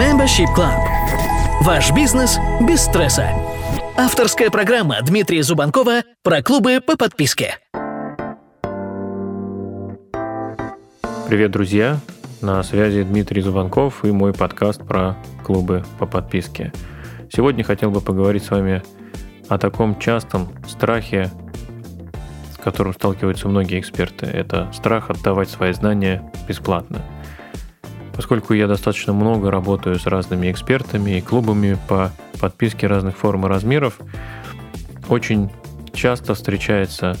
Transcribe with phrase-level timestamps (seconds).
[0.00, 0.80] Membership Club.
[1.60, 3.28] Ваш бизнес без стресса.
[3.98, 7.58] Авторская программа Дмитрия Зубанкова про клубы по подписке.
[11.28, 12.00] Привет, друзья!
[12.40, 16.72] На связи Дмитрий Зубанков и мой подкаст про клубы по подписке.
[17.30, 18.82] Сегодня хотел бы поговорить с вами
[19.50, 21.30] о таком частом страхе,
[22.54, 24.24] с которым сталкиваются многие эксперты.
[24.24, 27.02] Это страх отдавать свои знания бесплатно–
[28.14, 33.48] Поскольку я достаточно много работаю с разными экспертами и клубами по подписке разных форм и
[33.48, 33.98] размеров,
[35.08, 35.50] очень
[35.92, 37.16] часто встречается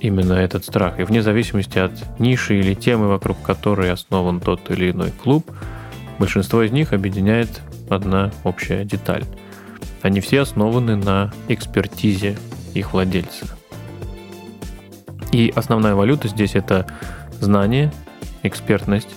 [0.00, 0.98] именно этот страх.
[0.98, 5.50] И вне зависимости от ниши или темы, вокруг которой основан тот или иной клуб,
[6.18, 9.24] большинство из них объединяет одна общая деталь.
[10.02, 12.38] Они все основаны на экспертизе
[12.74, 13.46] их владельца.
[15.32, 16.86] И основная валюта здесь это
[17.40, 17.92] знание,
[18.42, 19.08] экспертность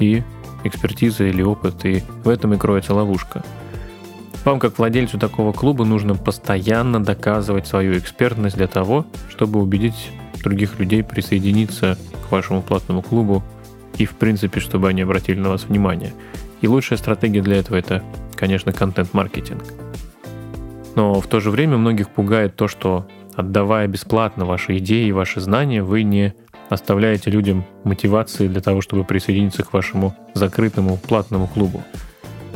[0.00, 0.22] и
[0.64, 3.42] экспертиза или опыт, и в этом и кроется ловушка.
[4.44, 10.10] Вам, как владельцу такого клуба, нужно постоянно доказывать свою экспертность для того, чтобы убедить
[10.42, 13.42] других людей присоединиться к вашему платному клубу
[13.98, 16.14] и, в принципе, чтобы они обратили на вас внимание.
[16.62, 18.02] И лучшая стратегия для этого это,
[18.34, 19.62] конечно, контент-маркетинг.
[20.96, 25.40] Но в то же время многих пугает то, что отдавая бесплатно ваши идеи и ваши
[25.40, 26.34] знания, вы не
[26.70, 31.82] оставляете людям мотивации для того, чтобы присоединиться к вашему закрытому платному клубу.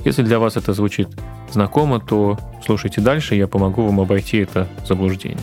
[0.04, 1.08] Если для вас это звучит
[1.52, 5.38] знакомо, то слушайте дальше, я помогу вам обойти это заблуждение.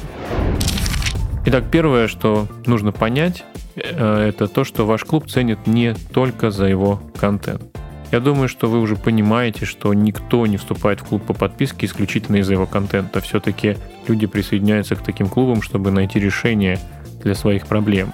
[1.45, 3.44] Итак, первое, что нужно понять,
[3.75, 7.63] э, это то, что ваш клуб ценит не только за его контент.
[8.11, 12.38] Я думаю, что вы уже понимаете, что никто не вступает в клуб по подписке исключительно
[12.38, 13.22] из-за его контента.
[13.22, 16.78] Все-таки люди присоединяются к таким клубам, чтобы найти решение
[17.23, 18.13] для своих проблем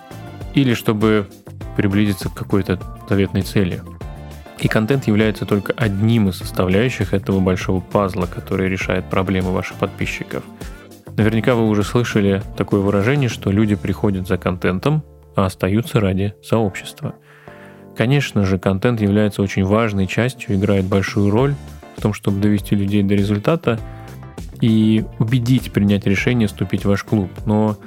[0.53, 1.27] или чтобы
[1.75, 3.81] приблизиться к какой-то заветной цели.
[4.59, 10.43] И контент является только одним из составляющих этого большого пазла, который решает проблемы ваших подписчиков.
[11.15, 15.03] Наверняка вы уже слышали такое выражение, что люди приходят за контентом,
[15.35, 17.15] а остаются ради сообщества.
[17.95, 21.55] Конечно же, контент является очень важной частью, играет большую роль
[21.95, 23.79] в том, чтобы довести людей до результата
[24.61, 27.29] и убедить принять решение вступить в ваш клуб.
[27.45, 27.77] Но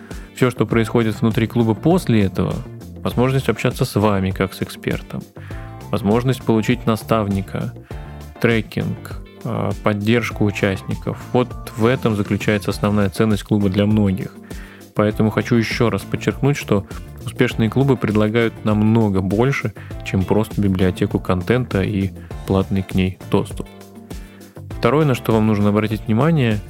[0.41, 2.55] все, что происходит внутри клуба после этого,
[3.03, 5.21] возможность общаться с вами как с экспертом,
[5.91, 7.75] возможность получить наставника,
[8.41, 11.23] трекинг, а, поддержку участников.
[11.35, 14.35] Вот в этом заключается основная ценность клуба для многих.
[14.95, 16.87] Поэтому хочу еще раз подчеркнуть, что
[17.27, 19.75] успешные клубы предлагают намного больше,
[20.07, 22.13] чем просто библиотеку контента и
[22.47, 23.69] платный к ней доступ.
[24.79, 26.61] Второе, на что вам нужно обратить внимание,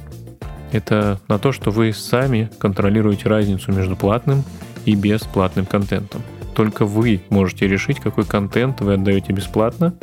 [0.71, 4.43] это на то, что вы сами контролируете разницу между платным
[4.85, 6.21] и бесплатным контентом.
[6.55, 9.93] Только вы можете решить, какой контент вы отдаете бесплатно,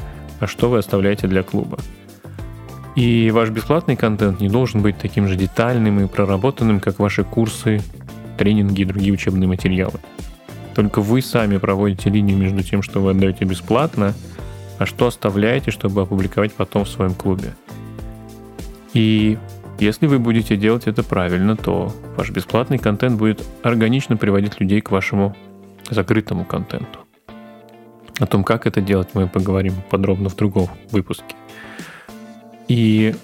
[0.41, 1.79] а что вы оставляете для клуба.
[2.95, 7.81] И ваш бесплатный контент не должен быть таким же детальным и проработанным, как ваши курсы,
[8.39, 10.01] тренинги и другие учебные материалы.
[10.75, 14.15] Только вы сами проводите линию между тем, что вы отдаете бесплатно,
[14.79, 17.55] а что оставляете, чтобы опубликовать потом в своем клубе.
[18.95, 19.39] И
[19.81, 24.91] если вы будете делать это правильно, то ваш бесплатный контент будет органично приводить людей к
[24.91, 25.37] вашему
[25.91, 27.01] закрытому контенту.
[28.19, 31.37] О том, как это делать, мы поговорим подробно в другом выпуске.
[32.67, 33.15] И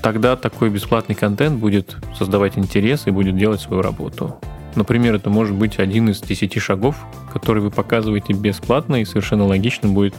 [0.00, 4.36] тогда такой бесплатный контент будет создавать интерес и будет делать свою работу.
[4.74, 6.96] Например, это может быть один из десяти шагов,
[7.32, 10.14] который вы показываете бесплатно, и совершенно логично будет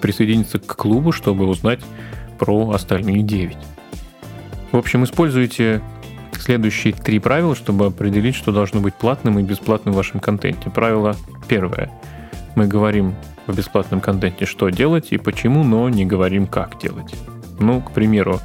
[0.00, 1.80] присоединиться к клубу, чтобы узнать
[2.38, 3.58] про остальные девять.
[4.72, 5.82] В общем, используйте
[6.32, 10.70] следующие три правила, чтобы определить, что должно быть платным и бесплатным в вашем контенте.
[10.70, 11.14] Правило
[11.46, 11.90] первое.
[12.56, 13.14] Мы говорим
[13.46, 17.14] в бесплатном контенте, что делать и почему, но не говорим, как делать.
[17.60, 18.40] Ну, к примеру,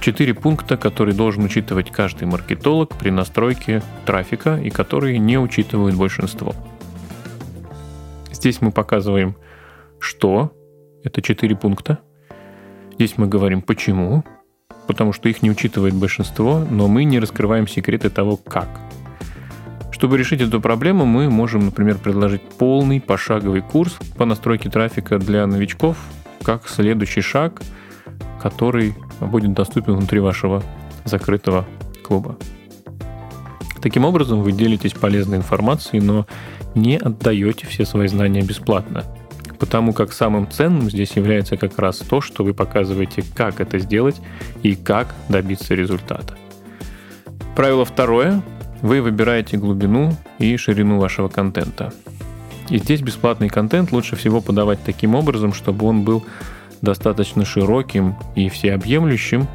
[0.00, 6.54] четыре пункта, которые должен учитывать каждый маркетолог при настройке трафика и которые не учитывают большинство.
[8.30, 9.34] Здесь мы показываем,
[9.98, 10.52] что
[11.02, 11.98] это четыре пункта.
[12.94, 14.24] Здесь мы говорим, почему
[14.86, 18.68] потому что их не учитывает большинство, но мы не раскрываем секреты того, как.
[19.92, 25.46] Чтобы решить эту проблему, мы можем, например, предложить полный пошаговый курс по настройке трафика для
[25.46, 25.96] новичков,
[26.42, 27.62] как следующий шаг,
[28.40, 30.62] который будет доступен внутри вашего
[31.04, 31.66] закрытого
[32.02, 32.36] клуба.
[33.82, 36.26] Таким образом, вы делитесь полезной информацией, но
[36.74, 39.04] не отдаете все свои знания бесплатно
[39.60, 44.20] потому как самым ценным здесь является как раз то, что вы показываете, как это сделать
[44.62, 46.34] и как добиться результата.
[47.54, 48.42] Правило второе.
[48.80, 51.92] Вы выбираете глубину и ширину вашего контента.
[52.70, 56.24] И здесь бесплатный контент лучше всего подавать таким образом, чтобы он был
[56.80, 59.46] достаточно широким и всеобъемлющим,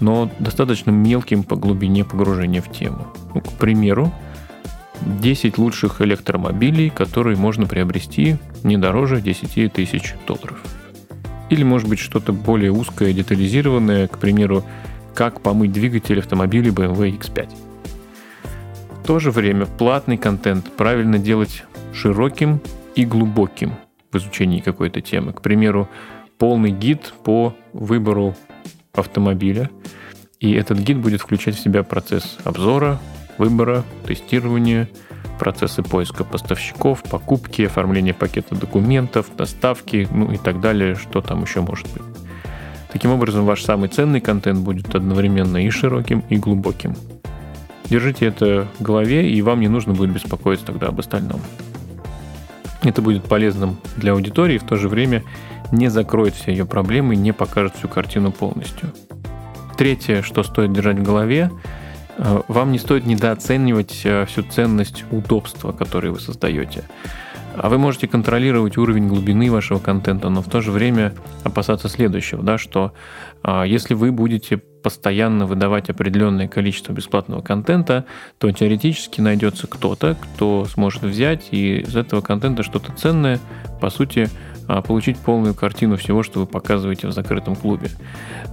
[0.00, 3.08] но достаточно мелким по глубине погружения в тему.
[3.34, 4.10] Ну, к примеру,
[5.00, 10.58] 10 лучших электромобилей, которые можно приобрести не дороже 10 тысяч долларов.
[11.50, 14.64] Или, может быть, что-то более узкое, детализированное, к примеру,
[15.14, 17.48] как помыть двигатель автомобиля BMW X5.
[19.02, 22.60] В то же время платный контент правильно делать широким
[22.94, 23.74] и глубоким
[24.10, 25.32] в изучении какой-то темы.
[25.32, 25.88] К примеру,
[26.38, 28.34] полный гид по выбору
[28.94, 29.70] автомобиля.
[30.40, 32.98] И этот гид будет включать в себя процесс обзора,
[33.38, 34.88] выбора, тестирования,
[35.38, 41.60] процессы поиска поставщиков, покупки, оформления пакета документов, доставки, ну и так далее, что там еще
[41.60, 42.02] может быть.
[42.92, 46.94] Таким образом, ваш самый ценный контент будет одновременно и широким, и глубоким.
[47.90, 51.40] Держите это в голове, и вам не нужно будет беспокоиться тогда об остальном.
[52.82, 55.24] Это будет полезным для аудитории, в то же время
[55.72, 58.92] не закроет все ее проблемы не покажет всю картину полностью.
[59.76, 61.50] Третье, что стоит держать в голове,
[62.18, 66.84] вам не стоит недооценивать э, всю ценность удобства, которое вы создаете.
[67.56, 71.14] А вы можете контролировать уровень глубины вашего контента, но в то же время
[71.44, 72.92] опасаться следующего, да, что
[73.42, 78.06] а, если вы будете постоянно выдавать определенное количество бесплатного контента,
[78.38, 83.38] то теоретически найдется кто-то, кто сможет взять и из этого контента что-то ценное,
[83.80, 84.28] по сути,
[84.66, 87.90] получить полную картину всего, что вы показываете в закрытом клубе.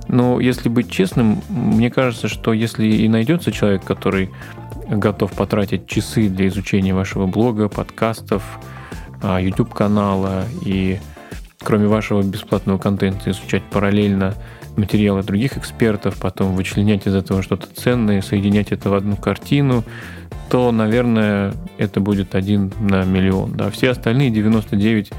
[0.07, 4.29] Но если быть честным, мне кажется, что если и найдется человек, который
[4.89, 8.43] готов потратить часы для изучения вашего блога, подкастов,
[9.21, 10.99] а, YouTube-канала и
[11.63, 14.33] кроме вашего бесплатного контента изучать параллельно
[14.77, 19.83] материалы других экспертов, потом вычленять из этого что-то ценное, соединять это в одну картину,
[20.49, 23.53] то, наверное, это будет один на миллион.
[23.53, 23.69] Да.
[23.69, 25.13] Все остальные 99%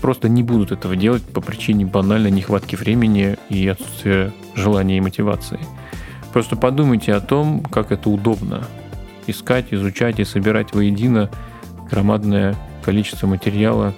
[0.00, 5.60] просто не будут этого делать по причине банальной нехватки времени и отсутствия желания и мотивации.
[6.32, 8.64] Просто подумайте о том, как это удобно
[9.26, 11.30] искать, изучать и собирать воедино
[11.90, 13.94] громадное количество материала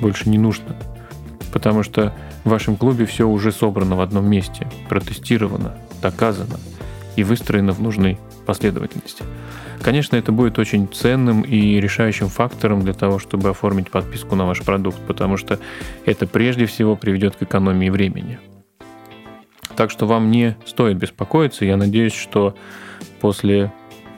[0.00, 0.76] больше не нужно.
[1.52, 6.58] Потому что в вашем клубе все уже собрано в одном месте, протестировано, доказано
[7.16, 8.18] и выстроено в нужной
[8.50, 9.22] последовательности.
[9.80, 14.62] Конечно, это будет очень ценным и решающим фактором для того, чтобы оформить подписку на ваш
[14.62, 15.60] продукт, потому что
[16.04, 18.40] это прежде всего приведет к экономии времени.
[19.76, 21.64] Так что вам не стоит беспокоиться.
[21.64, 22.56] Я надеюсь, что
[23.20, 23.72] после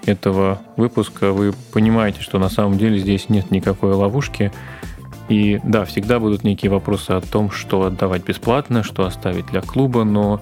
[0.06, 4.50] этого выпуска вы понимаете, что на самом деле здесь нет никакой ловушки.
[5.28, 10.04] И да, всегда будут некие вопросы о том, что отдавать бесплатно, что оставить для клуба,
[10.04, 10.40] но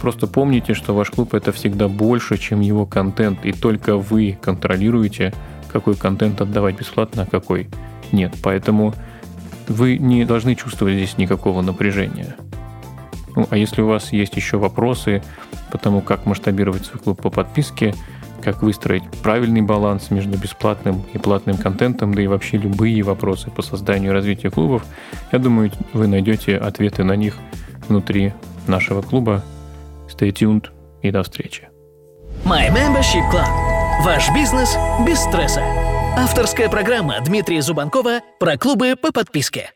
[0.00, 5.32] просто помните, что ваш клуб это всегда больше, чем его контент, и только вы контролируете,
[5.72, 7.68] какой контент отдавать бесплатно, а какой
[8.12, 8.34] нет.
[8.42, 8.94] Поэтому
[9.68, 12.36] вы не должны чувствовать здесь никакого напряжения.
[13.34, 15.22] Ну, а если у вас есть еще вопросы
[15.70, 17.94] по тому, как масштабировать свой клуб по подписке,
[18.42, 23.62] как выстроить правильный баланс между бесплатным и платным контентом, да и вообще любые вопросы по
[23.62, 24.84] созданию и развитию клубов,
[25.30, 27.36] я думаю, вы найдете ответы на них
[27.88, 28.32] внутри
[28.66, 29.42] нашего клуба.
[30.12, 30.66] Stay tuned
[31.02, 31.68] и до встречи.
[32.44, 33.48] My Membership Club.
[34.04, 34.76] Ваш бизнес
[35.06, 35.62] без стресса.
[36.16, 39.70] Авторская программа Дмитрия Зубанкова про клубы по подписке.